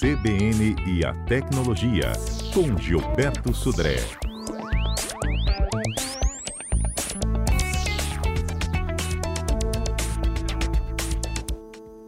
[0.00, 2.12] CBN e a Tecnologia,
[2.54, 3.96] com Gilberto Sudré.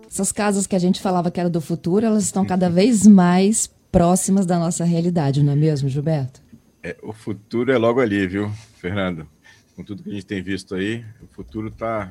[0.07, 3.71] Essas casas que a gente falava que era do futuro, elas estão cada vez mais
[3.91, 6.41] próximas da nossa realidade, não é mesmo, Gilberto?
[6.83, 9.29] É, o futuro é logo ali, viu, Fernando?
[9.77, 12.11] Com tudo que a gente tem visto aí, o futuro está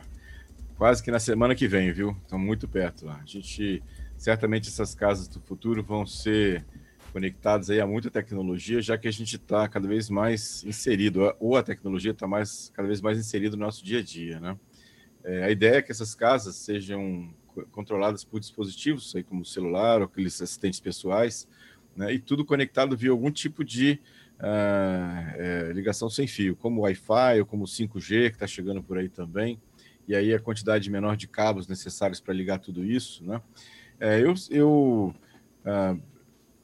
[0.82, 2.18] quase que na semana que vem, viu?
[2.24, 3.22] Estão muito perto lá.
[3.22, 3.84] A gente,
[4.18, 6.66] certamente essas casas do futuro vão ser
[7.14, 11.56] conectadas aí a muita tecnologia, já que a gente está cada vez mais inserido, ou
[11.56, 14.58] a tecnologia está mais, cada vez mais inserida no nosso dia a dia, né?
[15.24, 17.32] É, a ideia é que essas casas sejam
[17.72, 21.48] controladas por dispositivos, aí como celular, ou aqueles assistentes pessoais,
[21.96, 24.00] né, e tudo conectado via algum tipo de
[24.40, 29.10] uh, é, ligação sem fio, como Wi-Fi ou como 5G, que está chegando por aí
[29.10, 29.60] também,
[30.12, 33.24] e aí a quantidade menor de cabos necessários para ligar tudo isso.
[33.24, 33.42] Né?
[33.98, 35.16] É, eu eu
[35.66, 36.02] uh,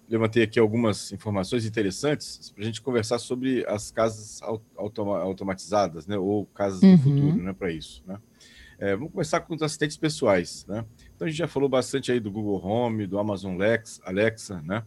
[0.10, 4.42] levantei aqui algumas informações interessantes para a gente conversar sobre as casas
[4.76, 6.98] automa automatizadas, né, ou casas uhum.
[6.98, 8.04] do futuro, né, para isso.
[8.06, 8.20] Né?
[8.80, 10.86] É, vamos começar com os assistentes pessoais, né?
[11.16, 14.84] Então a gente já falou bastante aí do Google Home, do Amazon Lex, Alexa, né?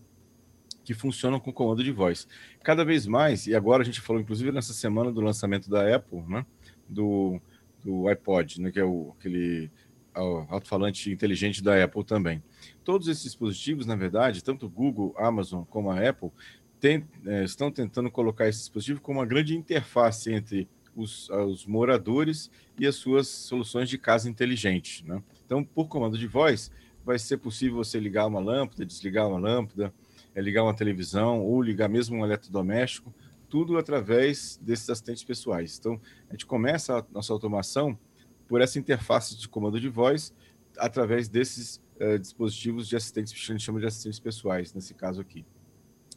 [0.85, 2.29] Que funcionam com comando de voz.
[2.63, 6.23] Cada vez mais, e agora a gente falou, inclusive nessa semana do lançamento da Apple,
[6.29, 6.47] né?
[6.89, 7.41] Do,
[7.85, 8.71] do iPod, né?
[8.71, 9.71] Que é o, aquele
[10.15, 12.43] alto-falante inteligente da Apple também.
[12.85, 16.31] Todos esses dispositivos, na verdade, tanto Google, Amazon como a Apple,
[16.81, 22.51] tem, é, estão tentando colocar esse dispositivo como uma grande interface entre os, os moradores
[22.79, 25.07] e as suas soluções de casa inteligente.
[25.07, 25.23] Né?
[25.45, 26.71] Então, por comando de voz,
[27.05, 29.93] vai ser possível você ligar uma lâmpada, desligar uma lâmpada,
[30.35, 33.15] é, ligar uma televisão ou ligar mesmo um eletrodoméstico,
[33.51, 35.77] tudo através desses assistentes pessoais.
[35.79, 37.99] Então, a gente começa a nossa automação
[38.49, 40.33] por essa interface de comando de voz
[40.79, 45.21] através desses uh, dispositivos de assistentes, que a gente chama de assistentes pessoais, nesse caso
[45.21, 45.45] aqui.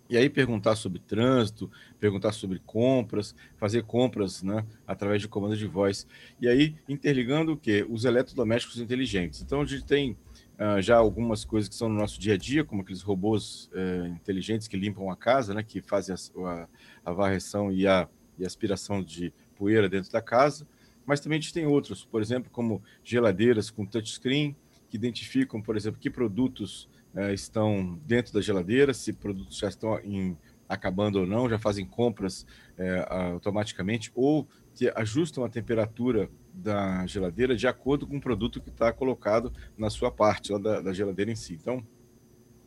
[0.10, 5.66] E aí perguntar sobre trânsito, perguntar sobre compras, fazer compras né, através de comando de
[5.66, 6.06] voz.
[6.40, 7.86] E aí interligando o quê?
[7.90, 9.42] Os eletrodomésticos inteligentes.
[9.42, 10.16] Então a gente tem
[10.60, 14.08] uh, já algumas coisas que são no nosso dia a dia, como aqueles robôs uh,
[14.08, 16.68] inteligentes que limpam a casa, né, que fazem a, a,
[17.06, 20.68] a varreção e a, e aspiração de poeira dentro da casa.
[21.06, 24.56] Mas também a gente tem outros, por exemplo, como geladeiras com touchscreen,
[24.90, 30.00] que identificam, por exemplo, que produtos é, estão dentro da geladeira, se produtos já estão
[30.00, 30.38] em,
[30.68, 32.46] acabando ou não, já fazem compras
[32.78, 38.70] é, automaticamente ou que ajustam a temperatura da geladeira de acordo com o produto que
[38.70, 41.54] está colocado na sua parte lá da, da, geladeira em si.
[41.54, 41.84] Então,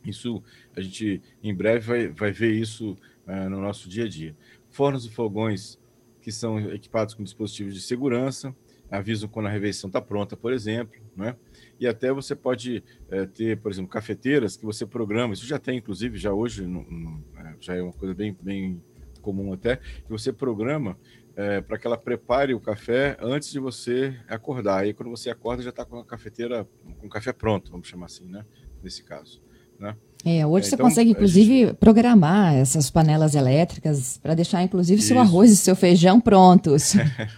[0.03, 0.43] isso
[0.75, 4.35] a gente em breve vai, vai ver isso é, no nosso dia a dia.
[4.69, 5.79] Fornos e fogões
[6.21, 8.53] que são equipados com dispositivos de segurança,
[8.91, 11.35] avisam quando a refeição está pronta, por exemplo, né?
[11.79, 15.77] e até você pode é, ter, por exemplo, cafeteiras que você programa, isso já tem,
[15.77, 18.81] inclusive, já hoje, no, no, é, já é uma coisa bem, bem
[19.21, 20.97] comum até, que você programa
[21.37, 24.79] é, para que ela prepare o café antes de você acordar.
[24.79, 26.67] Aí quando você acorda já está com a cafeteira,
[26.99, 28.43] com o café pronto, vamos chamar assim, né?
[28.83, 29.39] Nesse caso.
[29.79, 29.95] Né?
[30.25, 31.73] É, hoje é, você então, consegue, inclusive, gente...
[31.75, 35.09] programar essas panelas elétricas para deixar, inclusive, Isso.
[35.09, 36.95] seu arroz e seu feijão prontos.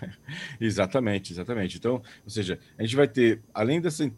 [0.61, 1.77] exatamente, exatamente.
[1.77, 4.09] Então, ou seja, a gente vai ter, além dessa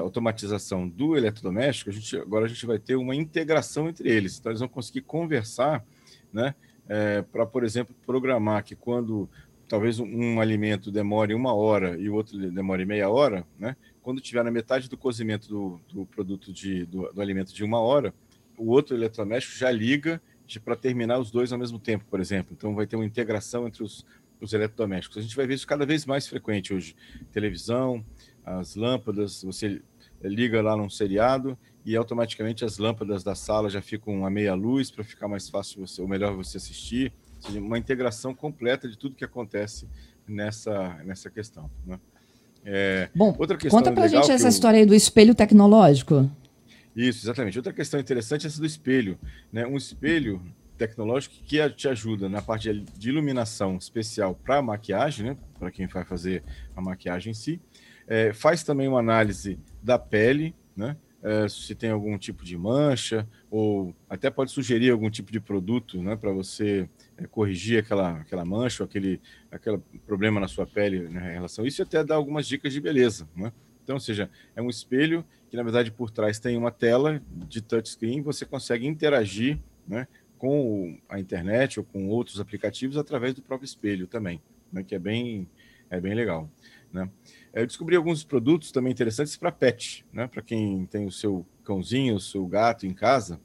[0.00, 4.38] automatização do eletrodoméstico, a gente, agora a gente vai ter uma integração entre eles.
[4.38, 5.84] Então, eles vão conseguir conversar,
[6.32, 6.54] né?
[6.88, 9.28] É, para, por exemplo, programar que quando
[9.68, 13.76] talvez um, um alimento demore uma hora e o outro demore meia hora, né?
[14.02, 17.78] quando tiver na metade do cozimento do, do produto de, do, do, alimento de uma
[17.78, 18.14] hora,
[18.56, 20.20] o outro eletrodoméstico já liga
[20.64, 22.54] para terminar os dois ao mesmo tempo, por exemplo.
[22.56, 24.06] Então vai ter uma integração entre os,
[24.40, 25.18] os eletrodomésticos.
[25.18, 26.96] A gente vai ver isso cada vez mais frequente hoje.
[27.30, 28.02] Televisão,
[28.44, 29.82] as lâmpadas, você
[30.22, 34.90] liga lá num seriado e automaticamente as lâmpadas da sala já ficam a meia luz
[34.90, 37.12] para ficar mais fácil você, ou melhor você assistir.
[37.40, 39.88] Seja, uma integração completa de tudo que acontece
[40.26, 41.70] nessa, nessa questão.
[41.86, 41.98] Né?
[42.64, 44.50] É, Bom, outra questão conta pra gente essa eu...
[44.50, 46.30] história aí do espelho tecnológico.
[46.94, 47.56] Isso, exatamente.
[47.56, 49.18] Outra questão interessante é essa do espelho.
[49.52, 49.66] Né?
[49.66, 50.42] Um espelho
[50.76, 55.36] tecnológico que te ajuda na parte de iluminação especial para maquiagem, né?
[55.58, 56.42] para quem vai fazer
[56.76, 57.60] a maquiagem em si.
[58.06, 60.96] É, faz também uma análise da pele, né?
[61.20, 66.00] É, se tem algum tipo de mancha, ou até pode sugerir algum tipo de produto
[66.00, 69.20] né, para você é, corrigir aquela, aquela mancha ou aquele,
[69.50, 72.72] aquele problema na sua pele né, em relação a isso e até dar algumas dicas
[72.72, 73.28] de beleza.
[73.34, 73.52] Né?
[73.82, 77.62] Então, ou seja, é um espelho que, na verdade, por trás tem uma tela de
[77.62, 79.58] touchscreen, você consegue interagir
[79.88, 80.06] né,
[80.38, 84.40] com a internet ou com outros aplicativos através do próprio espelho também,
[84.72, 85.48] né, que é bem,
[85.90, 86.48] é bem legal.
[86.92, 87.08] Né?
[87.52, 92.16] Eu descobri alguns produtos também interessantes para pet, né, para quem tem o seu cãozinho,
[92.16, 93.40] o seu gato em casa,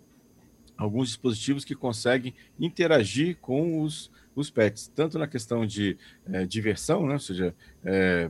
[0.77, 7.05] alguns dispositivos que conseguem interagir com os, os pets, tanto na questão de é, diversão,
[7.05, 7.13] né?
[7.13, 8.29] ou seja, é,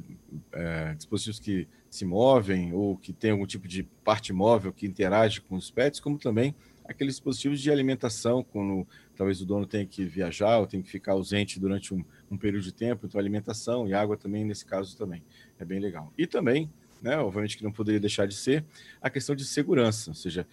[0.51, 5.42] é, dispositivos que se movem ou que tem algum tipo de parte móvel que interage
[5.42, 10.06] com os pets, como também aqueles dispositivos de alimentação, quando talvez o dono tenha que
[10.06, 13.94] viajar ou tenha que ficar ausente durante um, um período de tempo, então alimentação e
[13.94, 15.24] água também, nesse caso também,
[15.59, 16.13] é bem legal.
[16.18, 16.69] E também
[17.03, 18.63] né, obviamente que não poderia deixar de ser,
[19.01, 20.47] a questão de segurança, ou seja,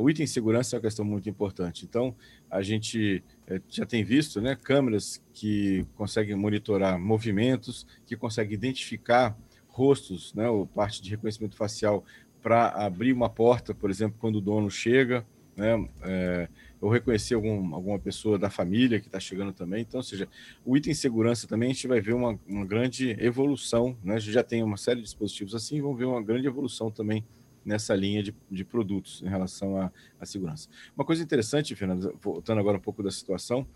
[0.00, 1.84] o item segurança é uma questão muito importante.
[1.84, 2.12] Então,
[2.50, 9.38] a gente é, já tem visto né, câmeras que conseguem monitorar movimentos, que conseguem identificar
[9.68, 12.04] rostos, né, ou parte de reconhecimento facial
[12.42, 15.24] para abrir uma porta, por exemplo, quando o dono chega,
[15.56, 16.48] né, é,
[16.80, 19.82] ou reconhecer algum, alguma pessoa da família que está chegando também.
[19.82, 20.28] Então, ou seja,
[20.64, 24.14] o item segurança também a gente vai ver uma, uma grande evolução, né?
[24.14, 27.24] A gente já tem uma série de dispositivos assim, vamos ver uma grande evolução também
[27.64, 30.68] nessa linha de, de produtos em relação à, à segurança.
[30.96, 33.66] Uma coisa interessante, Fernando, voltando agora um pouco da situação,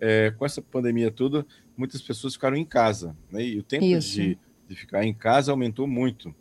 [0.00, 1.44] é, com essa pandemia toda,
[1.76, 3.44] muitas pessoas ficaram em casa, né?
[3.44, 4.38] E o tempo de,
[4.68, 6.34] de ficar em casa aumentou muito.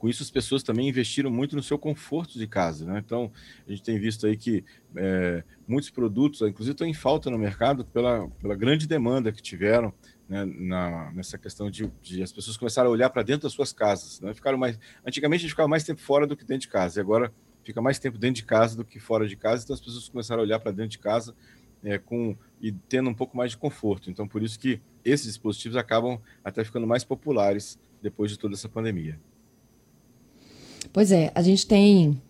[0.00, 2.86] Com isso, as pessoas também investiram muito no seu conforto de casa.
[2.86, 3.02] Né?
[3.04, 3.30] Então,
[3.68, 4.64] a gente tem visto aí que
[4.96, 9.92] é, muitos produtos, inclusive, estão em falta no mercado pela, pela grande demanda que tiveram
[10.26, 13.74] né, na, nessa questão de, de, as pessoas começaram a olhar para dentro das suas
[13.74, 14.22] casas.
[14.22, 14.32] Né?
[14.32, 17.02] Ficaram mais, antigamente, a gente ficava mais tempo fora do que dentro de casa, e
[17.02, 17.30] agora
[17.62, 19.64] fica mais tempo dentro de casa do que fora de casa.
[19.64, 21.34] Então, as pessoas começaram a olhar para dentro de casa
[21.84, 24.10] é, com e tendo um pouco mais de conforto.
[24.10, 28.68] Então, por isso que esses dispositivos acabam até ficando mais populares depois de toda essa
[28.68, 29.20] pandemia.
[30.92, 32.20] Pois é, a gente tem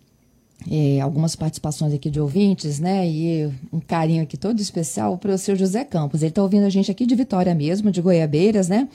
[0.69, 3.07] é, algumas participações aqui de ouvintes, né?
[3.07, 6.21] E um carinho aqui todo especial para o seu José Campos.
[6.21, 8.87] Ele está ouvindo a gente aqui de Vitória mesmo, de Goiabeiras, né?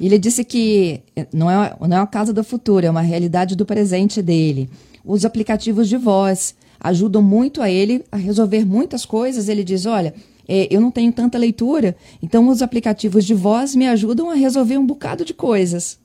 [0.00, 1.00] E ele disse que
[1.32, 4.68] não é, não é uma casa do futuro, é uma realidade do presente dele.
[5.04, 9.48] Os aplicativos de voz ajudam muito a ele a resolver muitas coisas.
[9.48, 10.14] Ele diz: olha,
[10.48, 14.78] é, eu não tenho tanta leitura, então os aplicativos de voz me ajudam a resolver
[14.78, 16.01] um bocado de coisas.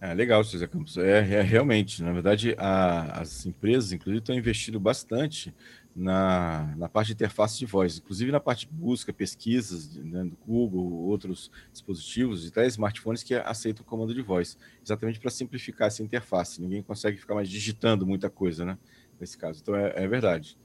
[0.00, 0.96] É, legal, César Campos.
[0.98, 5.54] É, é, realmente, na verdade, a, as empresas, inclusive, estão investindo bastante
[5.94, 10.36] na, na parte de interface de voz, inclusive na parte de busca, pesquisas né, do
[10.46, 15.88] Google, outros dispositivos e até smartphones que aceitam o comando de voz, exatamente para simplificar
[15.88, 16.60] essa interface.
[16.60, 18.76] Ninguém consegue ficar mais digitando muita coisa, né?
[19.18, 19.60] Nesse caso.
[19.62, 20.58] Então, é, é verdade.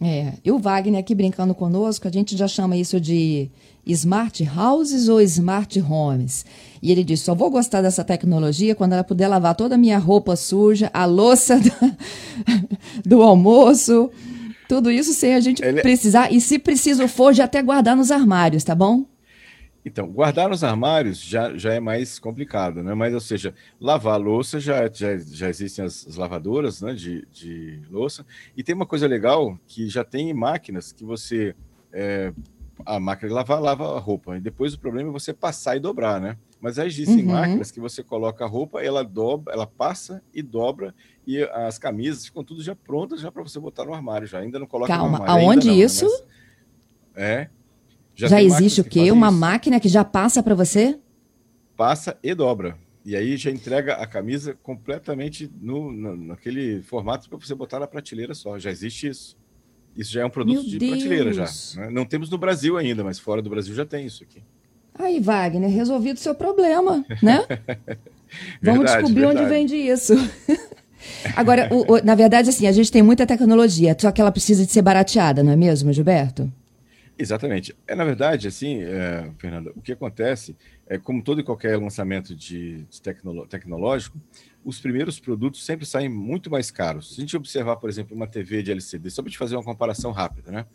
[0.00, 3.50] É, e o Wagner aqui brincando conosco, a gente já chama isso de
[3.84, 6.44] smart houses ou smart homes.
[6.80, 9.98] E ele disse: só vou gostar dessa tecnologia quando ela puder lavar toda a minha
[9.98, 11.60] roupa suja, a louça
[13.04, 14.10] do almoço,
[14.68, 15.80] tudo isso sem a gente ele...
[15.80, 16.32] Precisar.
[16.32, 19.04] E se preciso for, já até guardar nos armários, tá bom?
[19.88, 22.94] Então, guardar nos armários já, já é mais complicado, né?
[22.94, 27.26] Mas, ou seja, lavar a louça já, já, já existem as, as lavadoras né, de,
[27.32, 28.24] de louça.
[28.56, 31.56] E tem uma coisa legal que já tem máquinas que você.
[31.92, 32.32] É,
[32.86, 34.36] a máquina de lavar, lava a roupa.
[34.36, 36.36] E depois o problema é você passar e dobrar, né?
[36.60, 37.32] Mas existem uhum.
[37.32, 40.94] máquinas que você coloca a roupa, ela dobra, ela passa e dobra,
[41.26, 44.26] e as camisas ficam tudo já prontas já para você botar no armário.
[44.26, 45.46] Já ainda não coloca Calma, no armário.
[45.46, 45.82] Aonde não, né?
[45.82, 46.04] isso?
[46.04, 46.10] Né?
[46.10, 47.50] Mas, é,
[48.18, 49.12] já, já existe o quê?
[49.12, 49.36] Uma isso.
[49.36, 50.98] máquina que já passa para você?
[51.76, 52.76] Passa e dobra.
[53.04, 57.86] E aí já entrega a camisa completamente no, no naquele formato para você botar na
[57.86, 58.58] prateleira só.
[58.58, 59.36] Já existe isso.
[59.96, 60.90] Isso já é um produto Meu de Deus.
[60.90, 61.46] prateleira já.
[61.76, 61.90] Né?
[61.90, 64.42] Não temos no Brasil ainda, mas fora do Brasil já tem isso aqui.
[64.98, 67.46] Aí, Wagner, resolvido o seu problema, né?
[68.60, 69.42] Vamos descobrir verdade.
[69.42, 70.14] onde vende isso.
[71.36, 74.66] Agora, o, o, na verdade, assim, a gente tem muita tecnologia, só que ela precisa
[74.66, 76.52] de ser barateada, não é mesmo, Gilberto?
[77.18, 77.76] Exatamente.
[77.84, 80.56] É, na verdade, assim, é, Fernanda, o que acontece
[80.86, 84.20] é, como todo e qualquer lançamento de, de tecnolo, tecnológico,
[84.64, 87.14] os primeiros produtos sempre saem muito mais caros.
[87.14, 89.64] Se a gente observar, por exemplo, uma TV de LCD, só para te fazer uma
[89.64, 90.66] comparação rápida, né?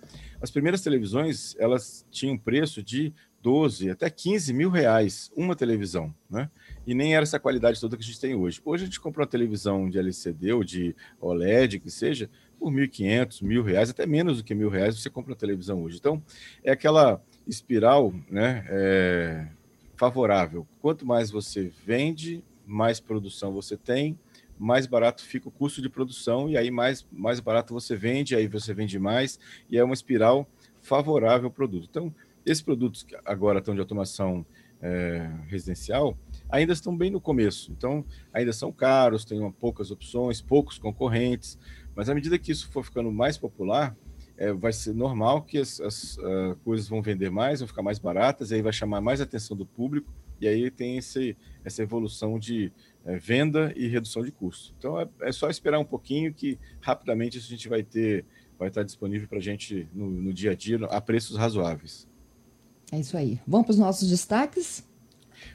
[0.41, 6.49] As primeiras televisões, elas tinham preço de 12 até 15 mil reais uma televisão, né?
[6.85, 8.61] E nem era essa qualidade toda que a gente tem hoje.
[8.65, 13.41] Hoje a gente compra uma televisão de LCD ou de OLED, que seja, por 1.500,
[13.41, 15.97] mil reais, até menos do que mil reais, você compra uma televisão hoje.
[15.97, 16.21] Então,
[16.63, 19.47] é aquela espiral né, é,
[19.95, 20.67] favorável.
[20.81, 24.17] Quanto mais você vende, mais produção você tem,
[24.57, 28.47] mais barato fica o custo de produção, e aí mais, mais barato você vende, aí
[28.47, 30.47] você vende mais, e é uma espiral
[30.81, 31.87] favorável ao produto.
[31.89, 32.13] Então,
[32.45, 34.45] esses produtos que agora estão de automação
[34.81, 36.17] é, residencial
[36.53, 37.71] ainda estão bem no começo.
[37.71, 41.57] Então, ainda são caros, tem uma, poucas opções, poucos concorrentes,
[41.95, 43.97] mas à medida que isso for ficando mais popular,
[44.37, 47.97] é, vai ser normal que as, as uh, coisas vão vender mais, vão ficar mais
[47.97, 52.37] baratas, e aí vai chamar mais atenção do público, E aí tem esse, essa evolução
[52.37, 52.71] de
[53.03, 54.75] é, venda e redução de custo.
[54.77, 58.25] Então é, é, só esperar um pouquinho que rapidamente isso a gente vai ter,
[58.59, 62.07] vai estar disponível para a gente no, no dia a dia a preços razoáveis.
[62.91, 63.39] É isso aí.
[63.47, 64.87] Vamos para os nossos destaques?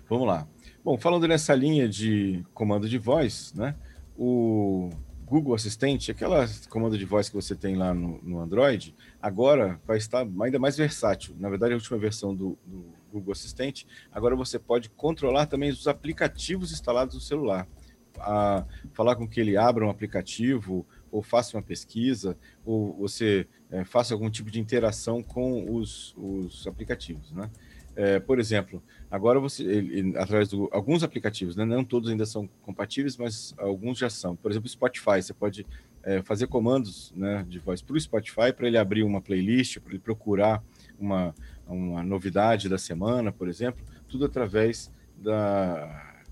[0.08, 0.48] Vamos lá.
[0.84, 3.74] Bom, falando nessa linha de comando de voz, né?
[4.16, 4.90] O
[5.26, 9.98] Google Assistente, aquela comando de voz que você tem lá no, no, Android, agora vai
[9.98, 11.36] estar ainda mais versátil.
[11.38, 15.88] Na verdade, a última versão do, do, Google Assistente, agora você pode controlar também os
[15.88, 17.66] aplicativos instalados no celular.
[18.20, 23.84] A, falar com que ele abra um aplicativo, ou faça uma pesquisa, ou você é,
[23.84, 27.50] faça algum tipo de interação com os, os aplicativos, né?
[28.00, 32.48] É, por exemplo, agora você, ele, através de alguns aplicativos, né, não todos ainda são
[32.62, 34.36] compatíveis, mas alguns já são.
[34.36, 35.66] Por exemplo, Spotify, você pode
[36.04, 39.90] é, fazer comandos né, de voz para o Spotify para ele abrir uma playlist, para
[39.90, 40.62] ele procurar
[40.96, 41.34] uma,
[41.66, 46.22] uma novidade da semana, por exemplo, tudo através da,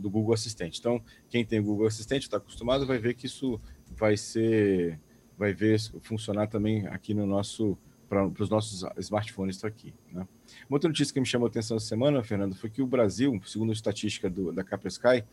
[0.00, 0.80] do Google Assistente.
[0.80, 3.60] Então, quem tem Google Assistente está acostumado vai ver que isso
[3.96, 4.98] vai ser,
[5.38, 7.78] vai ver funcionar também aqui no nosso
[8.08, 9.92] para os nossos smartphones aqui.
[10.12, 10.26] Né?
[10.68, 13.40] Uma outra notícia que me chamou a atenção essa semana, Fernando, foi que o Brasil,
[13.44, 15.24] segundo a estatística do, da Sky,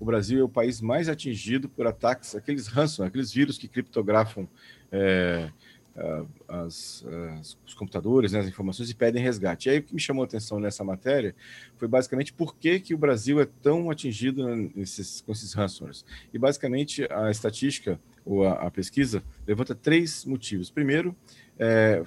[0.00, 4.48] o Brasil é o país mais atingido por ataques, aqueles ransom, aqueles vírus que criptografam
[4.90, 5.50] é,
[6.48, 7.04] as,
[7.40, 9.68] as, os computadores, né, as informações e pedem resgate.
[9.68, 11.34] E aí o que me chamou a atenção nessa matéria
[11.76, 16.04] foi basicamente por que, que o Brasil é tão atingido nesses, com esses ransomwares.
[16.32, 20.70] E basicamente a estatística ou a, a pesquisa levanta três motivos.
[20.70, 21.14] Primeiro,
[21.58, 22.02] é,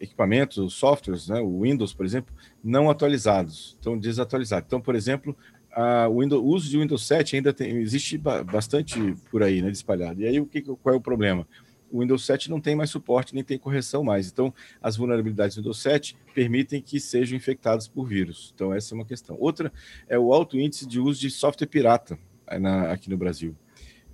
[0.00, 4.66] equipamentos, softwares, né, o Windows, por exemplo, não atualizados, estão desatualizados.
[4.66, 5.36] Então, por exemplo,
[5.72, 10.20] a Windows, o uso de Windows 7 ainda tem, existe bastante por aí, né, espalhado.
[10.20, 11.46] E aí, o que, qual é o problema?
[11.90, 14.28] O Windows 7 não tem mais suporte, nem tem correção mais.
[14.28, 18.52] Então, as vulnerabilidades do Windows 7 permitem que sejam infectados por vírus.
[18.54, 19.36] Então, essa é uma questão.
[19.40, 19.72] Outra
[20.08, 22.18] é o alto índice de uso de software pirata
[22.60, 23.56] na, aqui no Brasil,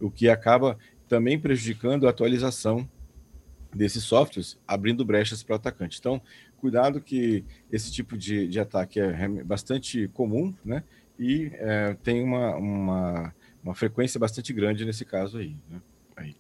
[0.01, 0.79] o que acaba
[1.09, 2.89] também prejudicando a atualização
[3.77, 5.99] desses softwares, abrindo brechas para o atacante.
[5.99, 6.21] Então,
[6.59, 10.83] cuidado que esse tipo de, de ataque é bastante comum, né?
[11.19, 15.81] E é, tem uma, uma, uma, frequência bastante grande nesse caso aí, né?
[16.15, 16.37] aí.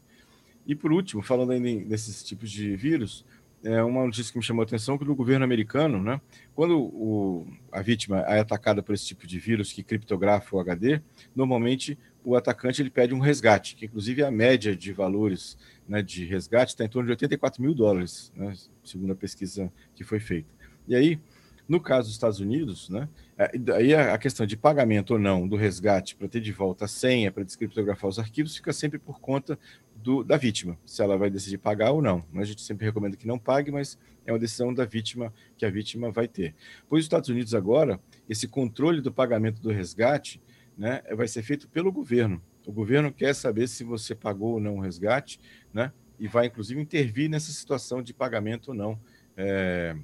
[0.67, 3.25] E por último, falando ainda desses tipos de vírus,
[3.65, 6.21] é uma notícia que me chamou a atenção que no governo americano, né,
[6.55, 11.01] quando o, a vítima é atacada por esse tipo de vírus que criptografa o HD,
[11.35, 15.57] normalmente o atacante ele pede um resgate, que inclusive a média de valores
[15.89, 18.53] né, de resgate está em torno de 84 mil dólares, né,
[18.83, 20.49] segundo a pesquisa que foi feita.
[20.89, 21.21] E aí,
[21.69, 25.55] no caso dos Estados Unidos, né, é, aí a questão de pagamento ou não do
[25.55, 29.57] resgate para ter de volta a senha para descriptografar os arquivos fica sempre por conta
[29.95, 32.25] do, da vítima, se ela vai decidir pagar ou não.
[32.35, 35.71] A gente sempre recomenda que não pague, mas é uma decisão da vítima que a
[35.71, 36.57] vítima vai ter.
[36.89, 40.41] Pois os Estados Unidos agora, esse controle do pagamento do resgate
[40.77, 42.43] né, vai ser feito pelo governo.
[42.67, 45.41] O governo quer saber se você pagou ou não o resgate,
[45.73, 48.99] né, e vai inclusive intervir nessa situação de pagamento ou não,
[49.37, 49.97] é,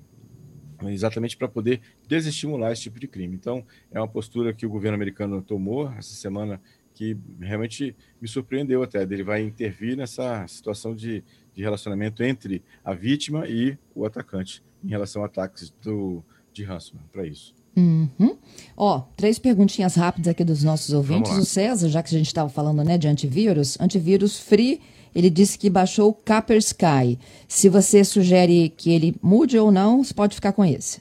[0.84, 3.34] exatamente para poder desestimular esse tipo de crime.
[3.34, 6.60] Então, é uma postura que o governo americano tomou essa semana
[6.94, 9.02] que realmente me surpreendeu até.
[9.02, 11.24] Ele vai intervir nessa situação de,
[11.54, 17.08] de relacionamento entre a vítima e o atacante em relação a ataques do, de ransomware,
[17.10, 17.54] para isso.
[17.76, 18.36] Uhum.
[18.76, 21.32] Ó, três perguntinhas rápidas aqui dos nossos ouvintes.
[21.32, 24.80] O César, já que a gente estava falando né, de antivírus, antivírus free,
[25.14, 27.18] ele disse que baixou o Kaspersky.
[27.48, 31.00] Se você sugere que ele mude ou não, você pode ficar com esse.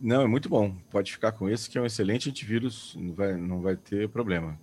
[0.00, 0.74] Não, é muito bom.
[0.90, 4.58] Pode ficar com esse, que é um excelente antivírus, não vai, não vai ter problema.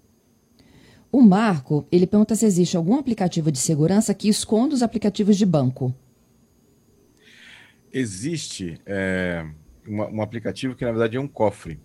[1.11, 5.45] O Marco, ele pergunta se existe algum aplicativo de segurança que esconda os aplicativos de
[5.45, 5.93] banco.
[7.91, 8.79] Existe.
[8.85, 9.45] É
[9.87, 11.79] uma, um aplicativo que na verdade é um cofre,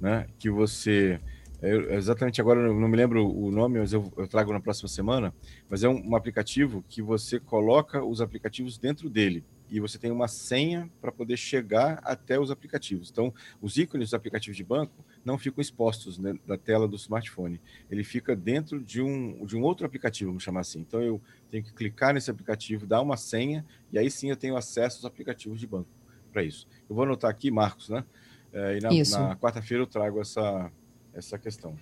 [0.00, 0.26] né?
[0.38, 1.20] Que você
[1.60, 4.88] eu, exatamente agora eu não me lembro o nome, mas eu, eu trago na próxima
[4.88, 5.34] semana.
[5.68, 10.10] Mas é um, um, aplicativo que você coloca os aplicativos dentro dele e você tem
[10.10, 13.10] uma senha para poder chegar até os aplicativos.
[13.10, 17.60] Então, os ícones dos aplicativos de banco não ficam expostos né, da tela do smartphone.
[17.90, 20.78] Ele fica dentro de um, de um outro aplicativo, vamos chamar assim.
[20.78, 24.56] Então, eu tenho que clicar nesse aplicativo, dar uma senha e aí sim eu tenho
[24.56, 25.97] acesso aos aplicativos de banco
[26.38, 26.68] para isso.
[26.88, 28.04] Eu vou anotar aqui, Marcos, né?
[28.52, 30.70] É, e na, na quarta-feira eu trago essa,
[31.12, 31.74] essa questão.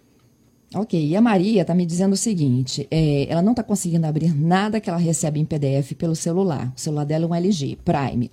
[0.74, 4.34] Ok, e a Maria está me dizendo o seguinte: é, ela não está conseguindo abrir
[4.34, 6.72] nada que ela recebe em PDF pelo celular.
[6.74, 8.30] O celular dela é um LG Prime.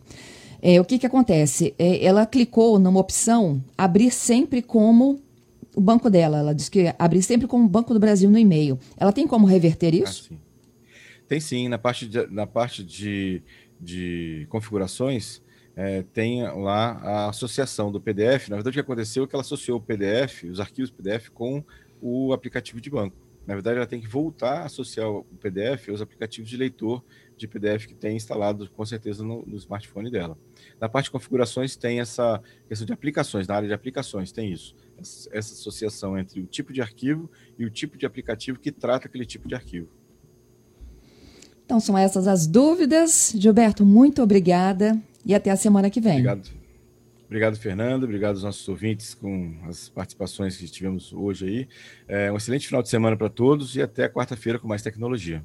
[0.62, 1.76] É, o que, que acontece?
[1.78, 5.22] É, ela clicou numa opção abrir sempre como
[5.76, 6.40] o banco dela.
[6.40, 8.80] Ela diz que abrir sempre como o Banco do Brasil no e-mail.
[8.96, 10.30] Ela tem como reverter isso?
[10.32, 10.40] Ah, sim.
[11.28, 13.42] Tem sim, na parte de, na parte de,
[13.80, 15.42] de configurações
[15.76, 18.50] é, tem lá a associação do PDF.
[18.50, 21.64] Na verdade, o que aconteceu é que ela associou o PDF, os arquivos PDF, com
[22.02, 23.16] o aplicativo de banco.
[23.46, 27.04] Na verdade, ela tem que voltar a associar o PDF aos aplicativos de leitor
[27.36, 30.38] de PDF que tem instalado, com certeza, no, no smartphone dela.
[30.80, 34.76] Na parte de configurações, tem essa questão de aplicações, na área de aplicações, tem isso.
[34.98, 39.08] Essa, essa associação entre o tipo de arquivo e o tipo de aplicativo que trata
[39.08, 39.90] aquele tipo de arquivo.
[41.66, 43.34] Então, são essas as dúvidas.
[43.36, 46.14] Gilberto, muito obrigada e até a semana que vem.
[46.14, 46.50] Obrigado.
[47.26, 48.04] Obrigado, Fernando.
[48.04, 51.68] Obrigado aos nossos ouvintes com as participações que tivemos hoje aí.
[52.08, 55.44] É, um excelente final de semana para todos e até quarta-feira com mais tecnologia.